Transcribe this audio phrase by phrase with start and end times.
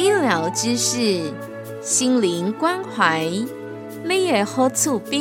[0.00, 1.30] 医疗知识，
[1.82, 3.28] 心灵关怀，
[4.02, 5.20] 你也好厝边。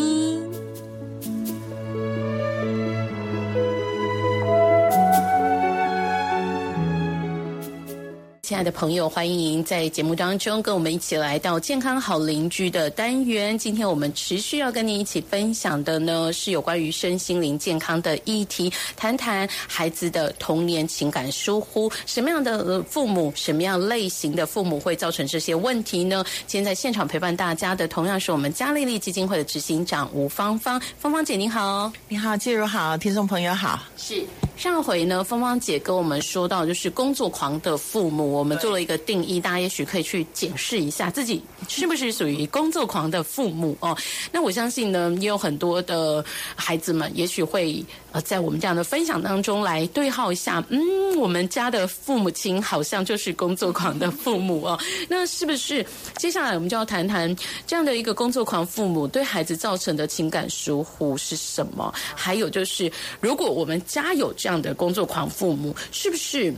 [8.60, 13.58] 爱的朋友，欢迎在节目当中跟我们一起来到健康好邻居的单元。
[13.58, 26.22] 今天我们持续要跟您一起分享的呢，是有关于身心灵健康的议题，谈谈孩子的童年情感疏忽，什么样的父母，什么样类型的父母会造成这些问题呢？
[26.46, 34.26] 今天在现场陪伴大家的，同样是我们嘉丽丽基金会的执行长吴芳芳，芳芳姐您好，你好，介如好，听众朋友好，是。
[34.60, 43.98] 上回呢，芳芳姐跟我们说到，就是工作狂的父母，我们做了一个定义，大家也许可以去检视一下自己是不是属于工作狂的父母哦。
[44.34, 46.22] 那我相信呢，也有很多的
[46.58, 54.78] 孩子们，也许会呃，在我们这样的分享当中来对号一下，嗯，我们家的父母亲好像就是工作狂的父母哦。
[55.08, 55.86] 那是不是
[56.18, 57.34] 接下来我们就要谈谈
[57.66, 61.94] 这样的一个工作狂父母对孩子造成的情感疏忽是什么？
[62.14, 66.54] 还有就是，如果我们家有这样样的工作狂父母，是不是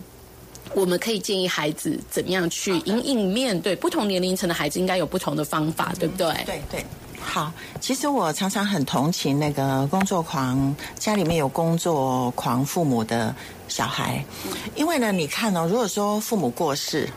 [0.74, 6.34] 我们可以建议孩子怎么样去隐隐面对不同年龄层的孩子，应该有不同的方法，对不对？
[6.46, 6.86] 对对，
[7.20, 7.52] 好。
[7.82, 13.36] 其实我常常很同情那个工作狂，家里面有工作狂父母的
[13.68, 14.24] 小孩，
[14.76, 17.10] 因为呢，你看哦，如果说父母过世，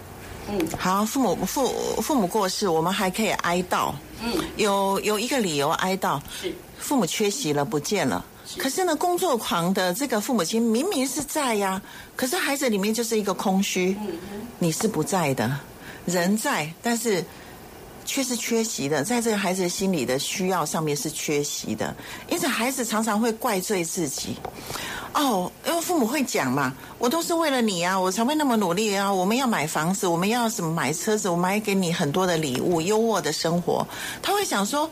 [0.49, 1.69] 嗯，好，父母父
[2.03, 8.25] 父母过世，我们还可以哀悼，嗯，有有一个理由哀悼，是父母缺席了，不见了。
[8.59, 11.81] 可是呢，工作狂的这个父母亲明明是在呀，
[12.17, 13.97] 可是孩子里面就是一个空虚，
[14.59, 15.59] 你是不在的，
[16.07, 17.25] 人在，但是
[18.05, 21.95] 却是缺席的，在这个孩子心理的需要上面是缺席的，
[22.29, 24.37] 因此孩子常常会怪罪自己。
[25.15, 29.13] 哦，因为父母会讲嘛，我都是为了你啊，我才会那么努力啊。
[29.13, 33.87] 我们要买房子，我们要什么买车子，我买给你很多的礼物，优渥的生活。
[34.21, 34.91] 他会想说，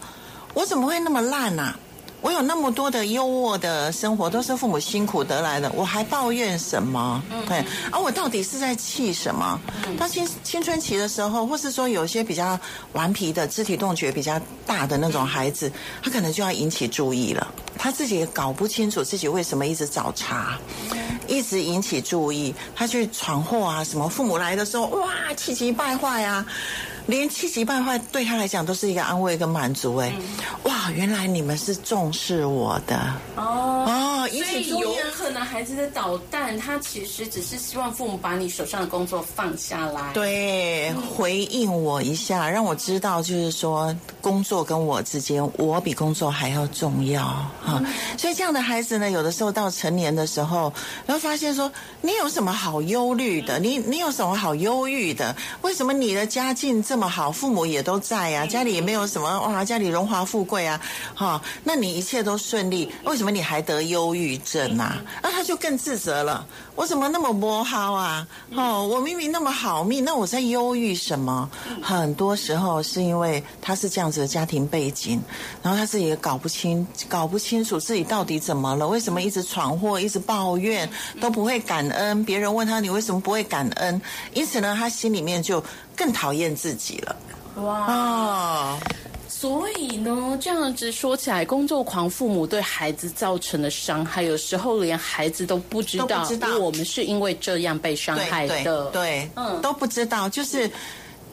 [0.55, 1.77] 我怎么会那么烂啊？
[2.23, 7.21] 我有那么多的优渥的生活，都是父母辛苦得来的，我还抱怨什么？
[7.49, 9.61] 对，而我到底是在气什么？
[9.99, 12.59] 到青青春期的时候，或是说有些比较
[12.93, 17.53] 顽皮的、肢体动觉比较大的那种孩子，他可能就要引起注意了。
[17.77, 20.57] 他自己也搞不清楚自己为什么一直找茬，
[21.27, 24.09] 一直引起注意，他去闯祸啊什么？
[24.09, 26.47] 父母来的时候，哇，气急败坏啊！
[27.07, 30.13] 连气急败坏对他来讲都是一个安慰跟满足哎，
[30.65, 32.97] 哇，原来你们是重视我的。
[33.37, 33.85] 哦
[34.23, 47.83] 哦，所以有可能孩子的捣蛋，他其实只是希望父母把你手上的工作放下来，对，回应我一下，让我知道就是说工作跟我之间，我比工作还要重要哈。
[48.17, 50.73] 所以这样的孩子呢，有的时候到成年的时候，
[51.07, 53.59] 然后发现说，你有什么好忧虑的？
[53.59, 55.35] 你你有什么好忧郁的？
[55.63, 56.83] 为什么你的家境？
[56.83, 60.81] 这么好，父母也都在啊，家里也没有什么哇，家里荣华富贵啊，
[61.15, 65.03] 哈，那你一切都顺利，为什么你还得忧郁症啊？
[65.23, 68.27] 那他就更自责了，我怎么那么不好啊？
[68.55, 71.51] 哦，我明明那么好命，那我在忧郁什么？
[71.83, 75.21] 很多时候是因为他是这样子的家庭背景，
[75.63, 80.89] 然后他自己也搞不清，搞不清楚自己到底怎么了，为什么一直闯祸，一直抱怨，
[81.21, 82.25] 都不会感恩。
[82.25, 84.01] 别人问他你为什么不会感恩，
[84.35, 85.63] 因此呢，他心里面就。
[85.95, 87.17] 更讨厌自己了，
[87.57, 88.79] 哇！
[89.43, 96.25] 所以呢，这样子说起来，工作狂父母对孩子造成的伤害，有时候连孩子都不知道，
[96.61, 100.71] 我们是因为这样被伤害的，对，嗯，都不知道，就是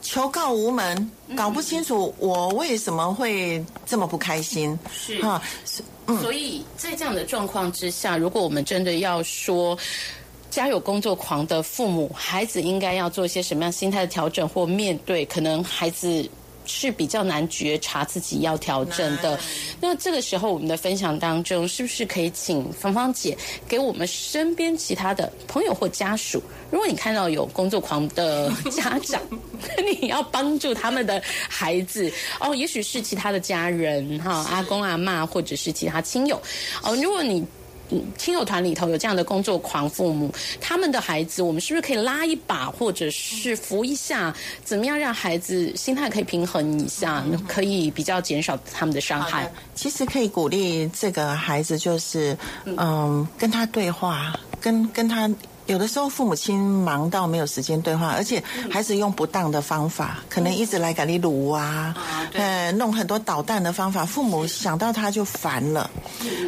[0.01, 5.39] 求告无门，搞不清楚我为什么会这么不开心，是哈，
[6.19, 9.77] 所以在这样的状况之下，如果我们真的要说。
[10.49, 15.23] 家有工作狂的父母，孩子应该要做一些什么样心态的调整或面对？
[15.27, 16.27] 可能孩子
[16.69, 19.37] 是比较难觉察自己要调整的。
[19.81, 23.35] 那这个时候，我们的分享当中，是不是可以请芳芳姐
[23.67, 26.41] 给我们身边其他的朋友或家属？
[26.69, 29.19] 如果你看到有工作狂的家长，
[29.99, 31.19] 你要帮助他们的
[31.49, 36.39] 孩子哦，也许是其他的家人哈，阿公阿妈或者是其他亲友
[36.83, 36.95] 哦。
[36.97, 37.47] 如果你嗯
[38.17, 44.33] 亲友团里头有这样的工作狂父母，他们的孩子，我们是不是可以拉一把，或者是扶一下？
[44.63, 49.51] 怎么样让孩子心态可以平衡一下，可以比较减少他们的伤害？
[49.75, 55.29] 其实可以鼓励这个孩子，就是嗯，跟他对话，跟跟他。
[55.69, 61.95] 有的时候父母亲忙到没有时间对话，而且孩子用不当的方法，可能一直来给你撸啊，
[62.33, 65.87] 呃，弄很多捣蛋的方法，父母想到他就烦了。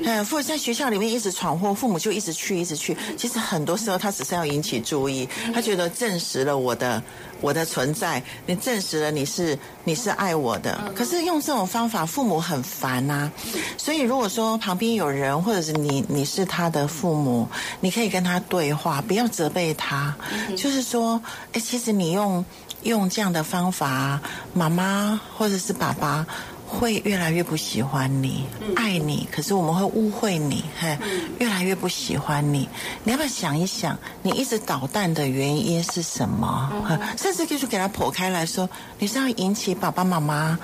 [0.05, 2.97] 嗯，父母在学校里面一直闯祸，父母就一直去，一直去。
[3.15, 7.01] 其实很多时候他只是要引起注意，他觉得证实了我的。
[7.41, 10.79] 我的存在，你证实了你是你是爱我的。
[10.95, 13.29] 可是用这种方法，父母很烦呐。
[13.77, 17.47] 所以如果说旁边有人，或者是你你是他的父母，
[17.79, 20.15] 你可以跟他对话，不要责备他。
[20.55, 21.21] 就是说，
[21.53, 22.45] 哎，其实你用
[22.83, 24.21] 用这样的方法，
[24.53, 26.25] 妈妈或者是爸爸。
[26.71, 28.45] 会越来越不喜欢你，
[28.77, 30.97] 爱你，可是我们会误会你，嘿，
[31.39, 32.67] 越来越不喜欢你。
[33.03, 36.71] 你要不要想一想，你一直捣蛋的原因是什么？
[37.17, 40.57] 甚至就是给他剖开来说，你是要引起爸爸妈妈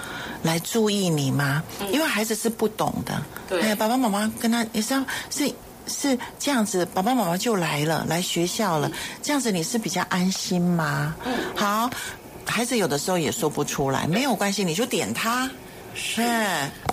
[0.43, 1.61] 来注意你吗？
[1.91, 5.53] 因为孩子是不懂的，对，爸爸妈妈跟他，你是要是
[5.87, 8.89] 是这样子，爸爸妈妈就来了，来学校了，
[9.21, 11.13] 这样子你是比较安心吗？
[11.25, 11.89] 嗯，好，
[12.45, 15.49] 孩子有的时候也说不出来，没有关系，你就点他。
[15.97, 16.21] 是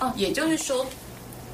[0.01, 0.85] 哦，也就是说，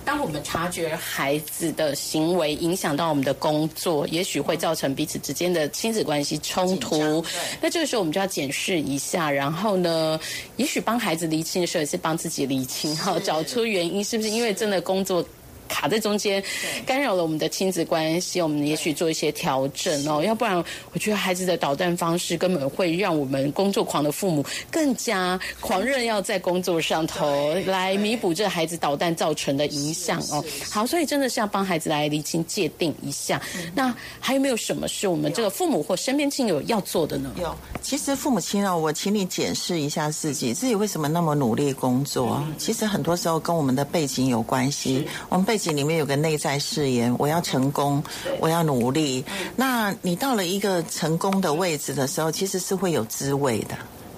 [0.05, 7.23] 当我们察觉孩子的行为影响到我们的工作，也许会造成彼此之间的亲子关系冲突。
[7.61, 10.17] 那这个时候我们就要检视一下，然后呢，
[10.55, 15.23] 也许帮孩子厘清的时候，也是帮自己厘清哈，找出原因是不是因为真的工作。
[15.71, 16.43] 卡在中间，
[16.85, 18.41] 干扰了我们的亲子关系。
[18.41, 30.43] 我们也许做一些调整哦，要不然我觉得孩子的捣蛋方式根本会让我们工作狂的父母更加狂热，要在工作上头来弥补这孩子捣蛋造成的影响哦。
[30.69, 33.41] 好，所以真的是要帮孩子来厘清界定一下。
[33.73, 37.31] 那还有没有什么是我们这个父母或身边亲友要做的呢？
[37.39, 42.43] 有，其实父母亲哦，我请你检视一下自己，自己为什么那么努力工作？
[42.57, 45.07] 其实很多时候跟我们的背景有关系。
[45.29, 48.03] 我们背里面有个内在誓言，我要成功，
[48.39, 49.23] 我要努力。
[49.55, 53.75] 那你到了一个成功的位置的时候，其实是会有滋味的。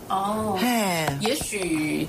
[0.07, 2.07] 哦，嘿，也许。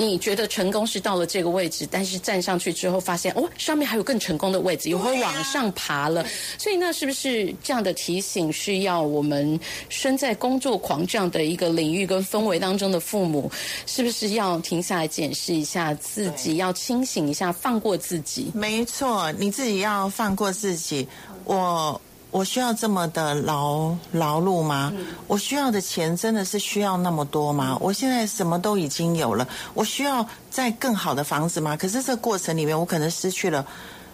[0.00, 6.24] 你觉得成功是到了这个位置，但是站上去之后发现，哦，上面还有更成功的位置，又会往上爬了。
[6.56, 9.60] 所以那是不是这样的提醒，是要我们
[9.90, 13.52] 身在工作狂这样的一个领域跟氛围当中的父母，
[13.84, 18.50] 是不是要停下来检视一下自己，要清醒一下，放过自己？
[18.54, 21.06] 没错，你自己要放过自己。
[21.44, 22.00] 我。
[22.30, 24.92] 我需要这么的劳劳碌吗？
[25.26, 27.76] 我需要的钱真的是需要那么多吗？
[27.80, 31.76] 我现在什么都已经有了，我需要在更好的房子吗？
[31.76, 33.66] 可是这过程里面，我可能失去了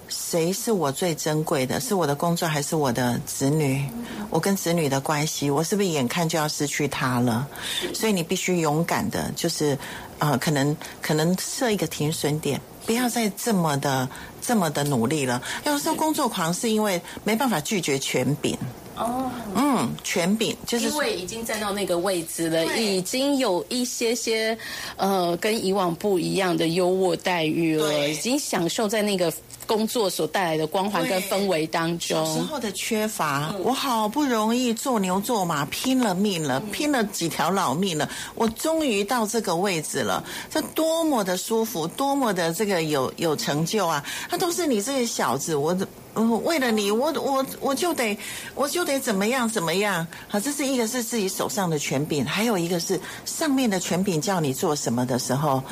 [0.09, 1.79] 谁是我最珍贵的？
[1.81, 3.87] 是我的工作还是我的子女？
[4.31, 7.47] 我跟子女的关系，我是不是眼看就要失去他了？
[7.93, 9.77] 所以你必须勇敢的，就是
[10.19, 12.61] 啊，可能可能设一个停损点。
[12.87, 14.09] 不要再这么的、
[14.41, 15.43] 这么的努力了。
[15.65, 18.56] 有时候工作狂是因为没办法拒绝权柄。
[18.97, 24.56] 哦，嗯，权柄就是因为已经站到那个位置了，已经有一些些
[24.97, 29.31] 呃跟以往不一样的优渥待遇了，已经享受在那个
[29.67, 32.25] 工作所带来的光环跟氛围当中。
[32.25, 44.02] 小时候的缺乏，我好不容易做牛做马，拼了命了，拼了几条老命了，我终于到这个位置了，这多么的舒服，多么的这个有有成就啊！
[44.31, 45.76] 那都是你这个小子，我。
[46.19, 48.19] 嗯，为了你，我我我就得，
[48.55, 50.07] 我就得怎么样怎么样？
[50.29, 55.62] 好，这是一个是自己手上的权柄，还有一个是上面的权柄叫你做什么的时候，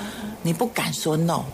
[0.42, 1.44] 你不敢说 no。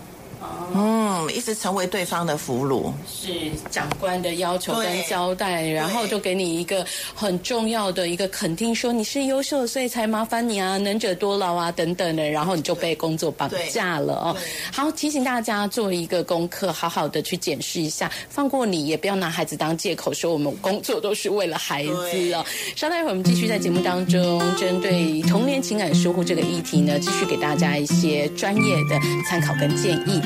[0.72, 14.36] 嗯，一直成为对方的俘虏，是长官的要求跟交代，然后就给你一个很重要的一个肯定，说你是优秀，所以才麻烦你啊，能者多劳啊等等的，然后你就被工作绑架了哦。
[14.72, 22.44] 好，提醒大家做一个功课，好好的去检视一下，放过你，也不要拿孩子当借口，说我们工作都是为了孩子哦。
[22.76, 30.20] 稍待一会儿，我们继续在节目当中，针对童年情感疏忽这个议题呢，继续给大家一些专业的参考跟建议。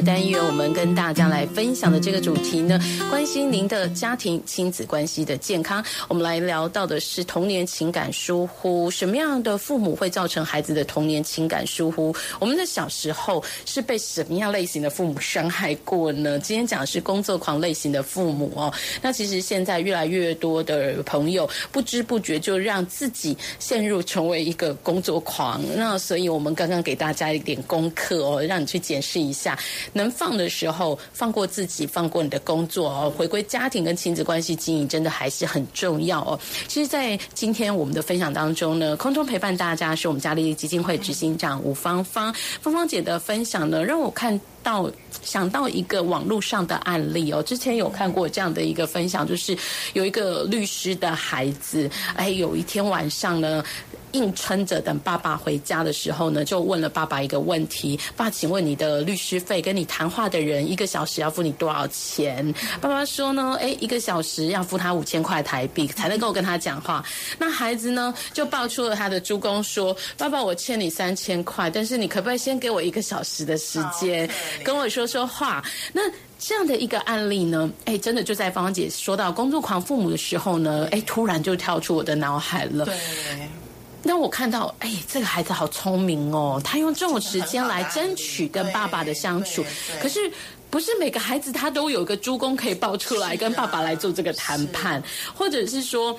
[0.00, 2.80] 单元，我们跟大家来分享的这个主题呢，
[3.10, 5.84] 关心您的家庭亲子关系的健康。
[6.08, 12.14] 我们来聊到的是童年情感疏忽，什么样的父母会造成孩子的童年情感疏忽？
[12.38, 16.38] 我们的小时候是被什么样类型的父母伤害过呢？
[16.38, 18.72] 今天讲的是工作狂类型的父母哦。
[19.02, 25.60] 那其实现在越来越多的朋友不知不觉就让自己陷入成为一个工作狂。
[25.76, 29.58] 那所以我们刚刚给大家一点功课哦，让你去检视一下，
[29.92, 36.38] 能放的时候放过自己，放过你的工作哦，回归家庭跟亲子关系经营，真的还是很重要哦。
[36.68, 44.90] 其实，在今天我们的分享当中呢，空中陪伴大家是我们嘉利基金会执行长吴芳芳，芳芳姐的分享呢，让我看到
[45.22, 49.56] 想到一个网络上的案例哦，之前有看过这样的一个分享，就是
[49.94, 53.64] 有一个律师的孩子，哎，有一天晚上呢。
[54.12, 62.52] 硬撑着等爸爸回家的时候呢，就问了爸爸一个问题：爸，请问你的律师费跟你谈话的人一个小时要付你多少钱？
[62.80, 67.04] 爸爸说呢，哎，一个小时要付他五千块台币才能够跟他讲话。
[67.38, 74.28] 那孩子呢，就爆出了他的猪公说：爸爸，我欠你三千块，但是你可不可以先给我一个小时的时间，
[74.64, 75.64] 跟我说说话？
[75.92, 76.02] 那
[76.38, 82.84] 这样的一个案例呢，哎，真的就在芳芳姐说到工作狂父母的时候呢，哎，突然就跳出我的脑海了。
[82.84, 82.94] 对。
[84.02, 89.64] 那我看到，哎，这个孩子好聪明哦，他用这种时间来争取跟爸爸的相处。
[90.00, 90.18] 可是，
[90.70, 95.02] 不是每个孩子他都有个猪公可以抱出来跟爸爸来做这个谈判，
[95.34, 96.18] 或者是说。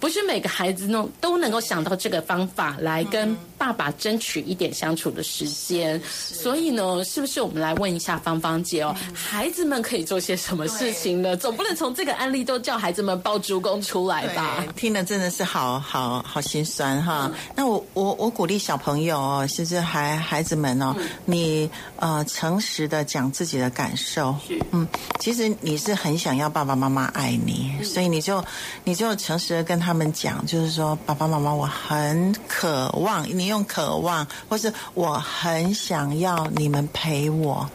[0.00, 11.36] 不是每个孩子呢都能够想到这个方法来跟爸爸争取一点相处的时间，所以呢，是不是我们来问一下芳芳姐哦，孩子们可以做些什么事情呢？
[11.36, 14.64] 总不能从这个案例都叫孩子们抱猪公出来吧？
[14.74, 17.30] 听了真的是好好好心酸哈。
[17.54, 24.34] 那我我我鼓励小朋友哦，其实孩孩子们哦，你呃诚实的讲自己的感受，
[24.70, 24.88] 嗯，
[25.18, 28.42] 其实你是很想要爸爸妈妈爱你，所以你就
[28.84, 29.90] 你就诚实的跟他。
[29.90, 37.68] 他们讲就是说，爸爸妈妈，我很渴望你用渴望，或是我很想要你们陪我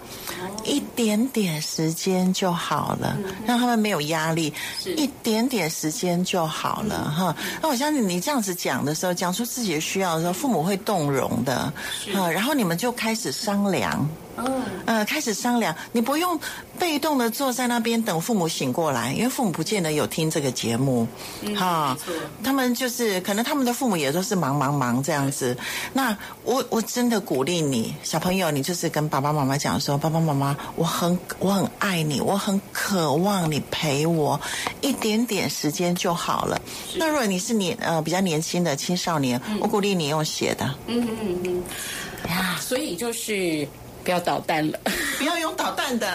[0.63, 3.15] 一点点时间就好了，
[3.45, 4.51] 让他们没有压力，
[4.97, 7.35] 一点点时间就好了哈。
[7.61, 11.71] 那我相信你这样子讲的时候，讲出自己的需要的时候，父母会动容的
[12.15, 12.27] 啊。
[12.31, 14.07] 然后你们就开始商量。
[14.37, 16.39] 嗯，呃，开始商量，你不用
[16.77, 21.07] 被动的坐在那边等父母醒过来，因为父母不见得有听这个节目，
[21.55, 21.97] 哈，
[22.43, 25.55] 他们就是可能他们的父母也都是忙忙忙这样子。
[25.93, 34.39] 那我我真的鼓励你，小朋友，你就是跟爸爸妈妈讲说，爸爸妈妈，我很我很爱你，我很渴望你陪我
[34.81, 36.59] 一点点时间就好了。
[36.95, 41.63] 那如果你是年呃比较年轻的青少年，我鼓励你用写的，嗯嗯嗯，
[42.29, 43.65] 呀，所以就是。
[44.05, 44.79] 不要捣蛋了，
[45.17, 46.07] 不要用捣蛋的，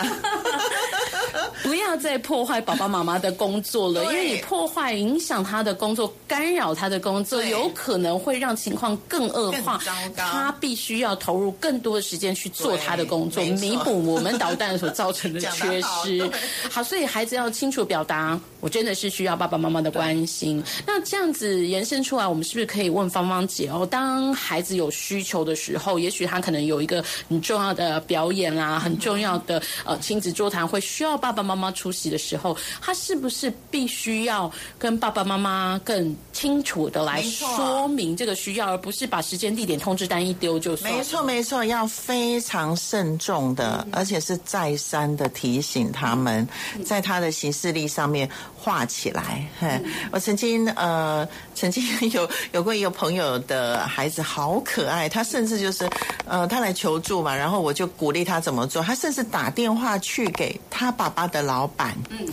[1.62, 9.80] 不要再破坏爸爸妈妈的工作了，因为你破坏、影响他的工作，干扰他的工作，有可能会让情况更恶化。
[10.16, 16.30] 他必须要投入更多的时间去做他的工作，弥补我们捣蛋所造成的缺失。
[16.70, 20.62] 好，所以孩子要清楚表达，我真的是需要爸爸妈妈的关心。
[20.86, 23.84] 那这样子延伸出来，我们是不是可以问芳芳姐哦？
[23.90, 27.80] 当孩子有需求的时候，也许他可能有一个很重要的。
[27.80, 40.92] 的表演啊，很重要的呃亲子座谈会需要爸爸妈妈妈出席的时候，他是不是必须要跟爸爸妈妈更清楚的来说明这个需要，而不是把时间地点通知单一丢就算？
[40.92, 46.46] 没错，没错，要非常慎重的，而且是再三的提醒他们，
[46.84, 49.48] 在他的行事历上面画起来。
[49.60, 49.80] 嘿，
[50.10, 55.88] 我曾经呃，曾经有有过一个朋友的孩子好可爱，他甚至就是
[56.26, 57.60] 呃，他来求助嘛，然后。
[57.60, 61.96] 我就鼓励他怎么做，他甚至打电话去给他爸爸的老板。
[62.10, 62.26] 嗯，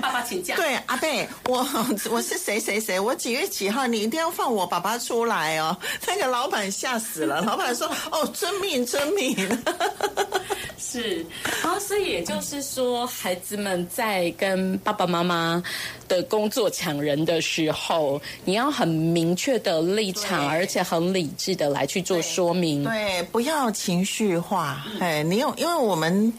[0.00, 0.54] 爸爸请假。
[0.56, 1.66] 对，阿贝，我
[2.10, 5.76] 我是谁谁谁，我几月几号，你一定要放我爸爸出来哦。
[6.06, 9.36] 那个老板吓死了，老板说：“哦，遵命，遵命。”
[10.92, 11.24] 是，
[11.62, 15.62] 然后所以也就是说，孩子们在跟爸爸妈妈
[16.06, 22.84] 的工作抢人的时候，你要很明确的立场，而且很理智的来去做说明。
[22.84, 24.84] 对，不要情绪化。
[25.00, 26.32] 哎，你用，因为我们。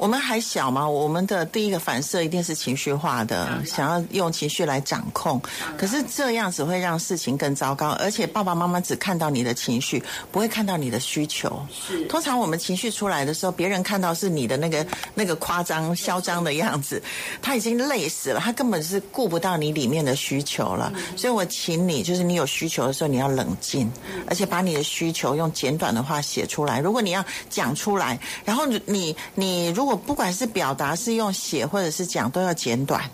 [0.00, 5.38] 我们还小嘛，我们的第一个反射一定是情绪化的，想要用情绪来掌控。
[5.76, 10.02] 可是这样只会让事情更糟糕，而且爸爸妈妈只看到你的情绪，
[10.32, 11.62] 不会看到你的需求。
[11.70, 17.02] 是，通常我们情绪出来的时候，别人看到是你的那个那个夸张、嚣张的样子，
[17.40, 19.30] 他已经累死了，他根本是顾。
[19.30, 20.92] 不到你里面的需求了。
[21.16, 23.88] 所以我请你，就是你有需求的时候，你要冷静，
[24.26, 26.80] 而且把你的需求用简短的话写出来。
[26.80, 33.08] 如果你要讲出来，然后你你如果不管是表达是用写或者是讲，都要简短。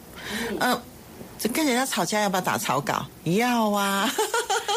[0.59, 0.81] 嗯，
[1.53, 3.05] 跟人家吵架要不要打草稿？
[3.25, 4.11] 要啊。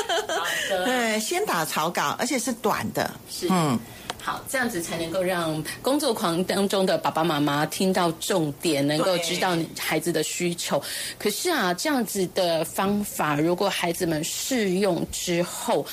[0.67, 3.09] 对，先打草稿，而且是短的。
[3.29, 3.79] 是，嗯。
[4.29, 10.79] 好，这样子才能够让工作狂当中的爸爸妈妈听到重点，能够知道孩子的需求。
[11.17, 15.83] 可是啊，这样子的方法，如果孩子们试用之后，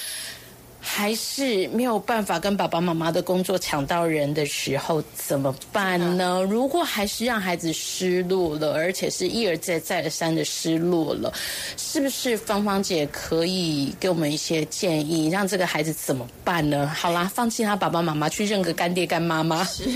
[0.89, 6.41] 还是没有办法跟爸爸妈妈的工作抢到人的时候怎么办呢？
[6.49, 11.33] 如果还是让孩子失落了，而且是一而再再而三的失落了，
[11.77, 16.87] 是不是芳芳姐可以给我们一些建议，让这个孩子怎么办呢？
[16.97, 19.65] 好啦，放弃他爸爸妈妈，去认个干爹干妈妈。
[19.65, 19.91] 是，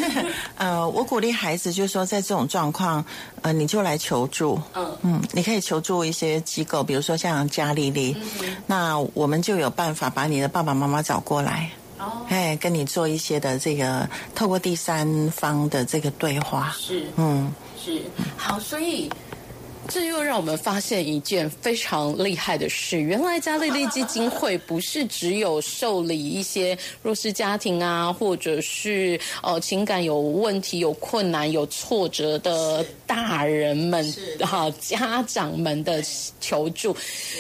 [0.57, 3.03] 呃，我鼓励孩子，就是说在这种状况，
[3.43, 4.61] 呃，你就来求助。
[4.75, 8.17] 嗯嗯，你可以求助一些机构，比如说像嘉丽丽，
[8.67, 11.71] 那我们就有办法把你的爸爸妈妈找过来，
[12.29, 18.03] 哎，跟你做一些的这个透过第三方的这个对话，是，嗯，是，
[18.39, 19.11] 好，所以。
[19.89, 36.01] 这又让我们发现一件非常厉害的事：原来嘉利利基金会不是只有受理一些弱势家庭啊，或者是呃情感有问题、有困难、有挫折的大人们哈家长们的
[36.41, 36.97] 求助，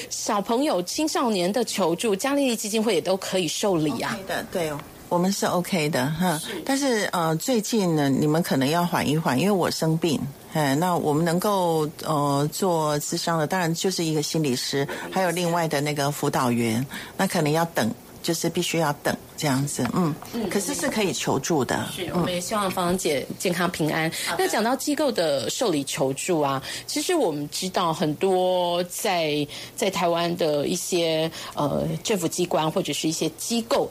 [0.09, 4.19] 小朋友、青少年的求助，嘉利利基金会也都可以受理啊。
[4.27, 4.81] 的，对哦。
[5.11, 10.21] 我们是 OK 的哈，但是呃，最近呢，你们可能要缓一缓，因为我生病，
[10.53, 16.87] 哎，那我们能够呃做咨商的，当然就是一个心理师，还有另外的那个辅导员，
[17.17, 20.15] 那可能要等，就是必须要等这样子，嗯，
[20.49, 24.09] 可是是可以求助的，是，我们也希望芳姐健康平安。
[24.39, 33.91] 那讲到机构的受理求助啊，其实我们知道很多在在台湾的一些呃政府机关或者是一些机构。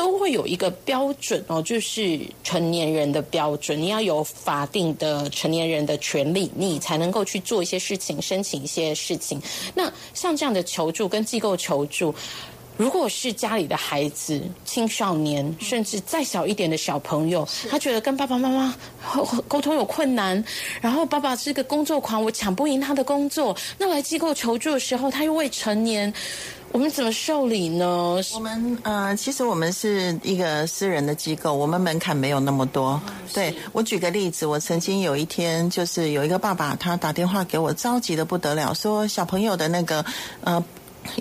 [0.00, 3.78] 都会有一个标准哦，就是成年人的标准。
[3.78, 9.38] 你要有法定的成年人的权利，你才能够去做一些事情，申请一些事情。
[9.74, 12.14] 那像这样的求助跟机构求助，
[12.78, 18.74] 如果是家里的孩子、青少年，甚至再小一点的小朋友，他觉得跟爸爸妈妈
[19.46, 20.42] 沟通有困难，
[20.80, 26.10] 然后爸爸是个工作狂，我抢不赢他的工作，那来机构求助的时候，他又未成年。
[26.72, 28.20] 我们怎么受理呢？
[28.32, 33.00] 我们呃，其实我们是一个私人的机构，我们门槛没有那么多。
[33.34, 40.04] 对我举个例子，我曾经有一天就是有一个爸爸，他打电话给我，着急的不得了，说小朋友的那个
[40.42, 40.62] 呃。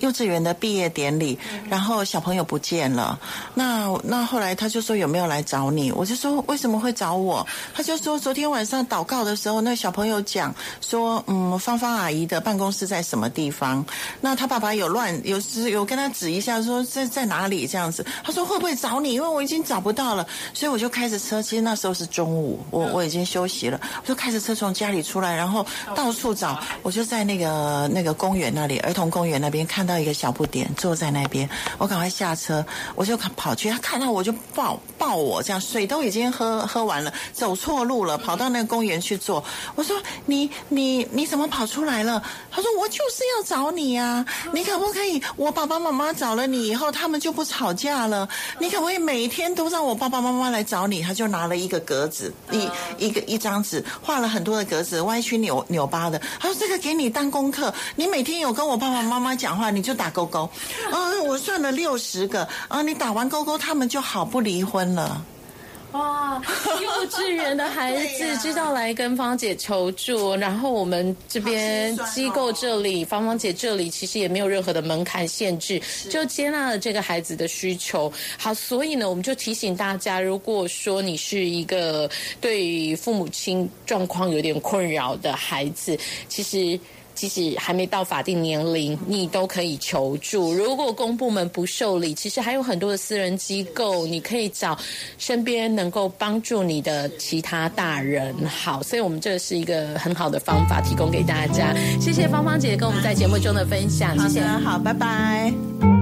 [0.01, 1.37] 幼稚园的毕业典礼，
[1.69, 3.19] 然后小朋友不见了。
[3.53, 5.91] 那那后来他就说有没有来找你？
[5.91, 7.45] 我就说为什么会找我？
[7.73, 13.85] 他就说昨天晚上祷告的时候，那小朋友讲说，嗯，芳芳阿姨的办公室在什么地方？
[14.19, 18.05] 那他爸爸有乱有时有跟他指一下，说在在哪里这样子。
[18.23, 19.13] 他说会不会找你？
[19.13, 21.41] 因为我已经找不到了，所以我就开着车。
[21.41, 26.59] 其实那时候是中午，我我已经休息了，我就开着车从家里出来，然后到处找。
[26.83, 29.59] 我就在那个那个公园那里，儿童公园那边。
[29.69, 32.65] 看看到一个小不点坐在那边，我赶快下车，
[32.95, 33.69] 我就跑去。
[33.69, 39.41] 他看到我就抱抱我，这样水都已经喝喝完了，走错路了，跑到那个公园去坐。
[39.75, 39.95] 我说
[40.27, 45.23] ：“你你你怎么跑出来了？”他说：“我就是要找你呀，你可不可以？
[45.37, 48.27] 我爸爸妈妈找了你以后，他们就不吵架了。
[48.59, 56.21] 你可不可以每天都让我爸爸妈妈来找你？”他就拿了一个格子，一一个一张纸，画了很多的格子，歪曲扭扭巴的。
[56.37, 60.49] 他说：“这个给你当功课，你每天有跟我爸爸妈妈讲。”话你就打勾勾，
[60.89, 65.21] 啊，我算了六十个，啊，你打完勾勾，他们就好不离婚了。
[65.91, 66.39] 哇，
[66.83, 78.11] 幼稚园的孩子知道来跟芳姐求助，然后我们这边机构这里，芳芳姐这里其实也没有任何的门槛限制，就接纳了这个孩子的需求。
[78.37, 82.07] 好，所以呢，我们就提醒大家，如果说你是一个
[82.39, 86.79] 对父母亲状况有点困扰的孩子，其实。
[87.19, 90.53] 即使还没到法定年龄，你都可以求助。
[90.53, 94.77] 如果公部门不受理，其实还有很多的私人机构，你可以找
[95.17, 98.33] 身边能够帮助你的其他大人。
[98.47, 101.75] 好，所以我们这是一个很好的方法，提供给大家。
[101.99, 104.41] 谢谢芳芳姐跟我们在节目中的分享，谢谢。
[104.41, 105.98] 好，拜拜。